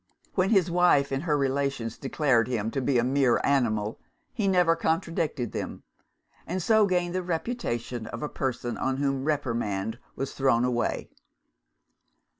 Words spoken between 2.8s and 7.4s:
be a mere animal, he never contradicted them and so gained the